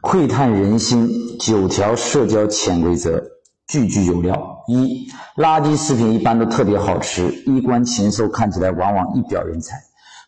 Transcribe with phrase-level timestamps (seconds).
[0.00, 3.22] 窥探人心，九条社交潜规则，
[3.68, 4.64] 句句有料。
[4.66, 9.76] 一、垃圾食品一般都特别好吃，衣冠禽兽看起来往往一表人才。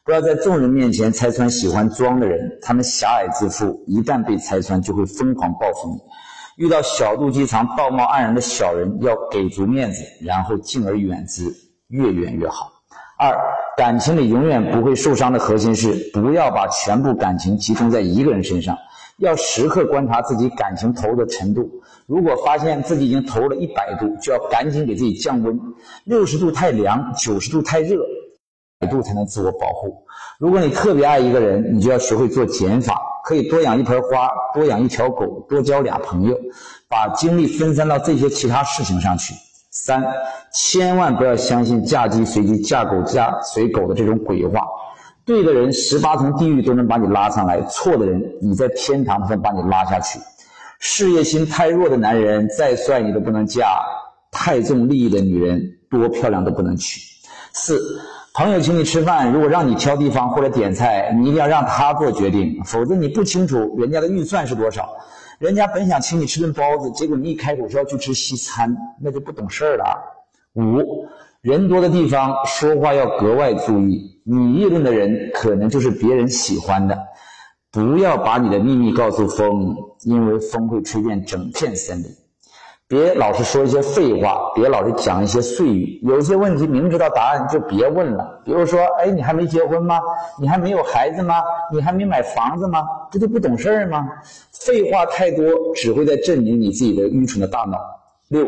[0.04, 6.64] 不要在众人面前拆穿喜欢装的人，他们狭隘自负，一旦被拆穿就会疯狂报复你。
[6.64, 11.50] 遇到小肚鸡肠、道貌岸然的小人，要给足面子，然后敬而远之，
[11.88, 12.70] 越远越好。
[13.18, 13.34] 二、
[13.76, 18.77] 感情里永远不会受伤的核心是，不要把全部感情集中在一个人身上，
[19.23, 21.70] 要时刻观察自己感情投入的程度。
[22.06, 25.58] 如果发现自己已经投入了一百度，就要赶紧给自己降温。
[26.04, 27.96] 六十度太凉，九十度太热，
[28.80, 30.04] 百度才能自我保护。
[30.40, 33.00] 如果你特别爱一个人，你就要学会做减法。
[33.24, 36.36] 可以多养一盆花，多养一条狗，多交俩朋友，
[36.88, 39.32] 把精力分散到这些其他事情上去。
[39.70, 40.04] 三，
[40.52, 44.66] 千万不要相信嫁鸡随鸡，嫁狗嫁随狗的这种鬼话。
[45.24, 50.18] 对的人，十八层地狱都能把你拉上来；错的人，你在天堂才能把你拉下去。
[50.78, 53.62] 事业心太弱的男人，再帅你都不能嫁；
[54.30, 57.00] 太重利益的女人，多漂亮都不能娶。
[57.52, 58.00] 四。
[58.34, 64.88] 朋友请你吃饭，如果让你挑地方或者点菜，你一定要让他做决定，否则你不清楚人家的预算是多少。
[65.38, 69.84] 人家本想请你吃顿包子，结果你一开口说要去吃西餐，那就不懂事儿了。
[70.54, 71.06] 五，
[71.42, 76.96] 人多的地方说话要格外注意，你议论的人可能就是别人喜欢的。
[77.72, 82.06] 不要把你的秘密告诉风，因为风会吹遍整片森林。
[82.86, 85.98] 别老是说一些废话，别老是讲一些碎语。
[86.04, 88.40] 有些问题明知道答案就别问了。
[88.44, 89.98] 比如说，哎，你还没结婚吗？
[90.40, 91.34] 你还没有孩子吗？
[91.72, 92.84] 你还没买房子吗？
[93.10, 94.06] 这就不懂事儿吗？
[94.52, 97.78] 废话太多，只会在证明你自己的愚蠢的大脑。
[98.28, 98.46] 六，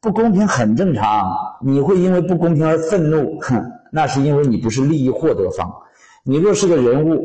[0.00, 1.26] 不公平很正常，
[1.64, 5.72] 你会因为不公平而愤怒，哼，那是因为你不是利益获得方。
[6.24, 7.20] 你若是个人物，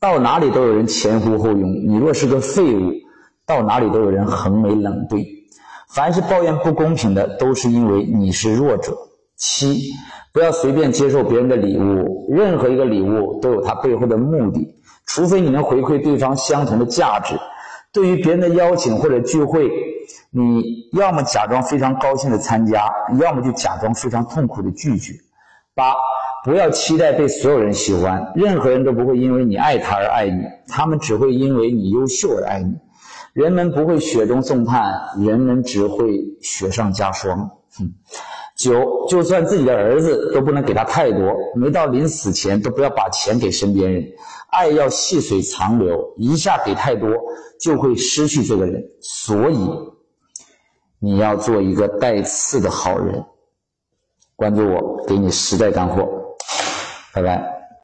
[0.00, 2.92] 到哪里都有人前呼后拥；你若是个废物，
[3.46, 5.26] 到哪里都有人横眉冷对。
[5.92, 8.96] 凡是抱怨不公平的，都是因为你是弱者。
[9.36, 9.92] 七，
[10.32, 17.34] 不要随便接受别人的礼物，任何一个礼物都有它背后的目的，除非你能回馈对方相同的价值。
[17.92, 19.68] 对于别人的邀请或者聚会，
[20.30, 22.90] 你要么假装非常高兴的参加，
[23.20, 25.14] 要么就假装非常痛苦的拒绝。
[25.74, 25.94] 八，
[26.44, 32.74] 不要期待被所有人喜欢，任何人都不会因为你爱他而爱你，他们只会因为你优秀而爱你。
[33.32, 37.50] 人们不会雪中送炭，人们只会雪上加霜。
[37.78, 37.92] 哼，
[38.60, 44.04] 九，就算自己的儿子都不能给他太多，没到临死前都不要把钱给身边人。
[44.50, 47.08] 爱要细水长流，一下给太多
[47.58, 48.84] 就会失去这个人。
[49.00, 49.70] 所以，
[50.98, 53.24] 你要做一个带刺的好人。
[54.36, 56.06] 关注我，给你实在干货。
[57.14, 57.59] 拜拜。